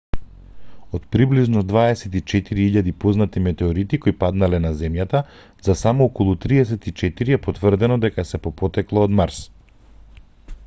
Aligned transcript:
од 0.97 1.03
приближно 1.15 1.61
24.000 1.71 2.91
познати 3.03 3.43
метеорити 3.47 3.99
кои 4.05 4.13
паднале 4.23 4.59
на 4.63 4.71
земјата 4.79 5.21
за 5.67 5.75
само 5.83 6.07
околу 6.11 6.33
34 6.47 7.35
е 7.37 7.39
потврдено 7.49 7.99
дека 8.07 8.25
се 8.31 8.39
по 8.47 8.53
потекло 8.63 9.05
од 9.09 9.13
марс 9.21 9.43